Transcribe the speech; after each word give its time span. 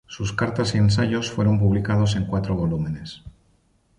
Sus 0.07 0.33
cartas 0.33 0.73
y 0.73 0.79
ensayos 0.79 1.29
fueron 1.29 1.59
publicados 1.59 2.15
en 2.15 2.25
cuatro 2.25 2.55
volúmenes. 2.55 3.21